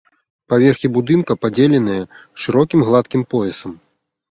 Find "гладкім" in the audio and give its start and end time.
2.91-3.21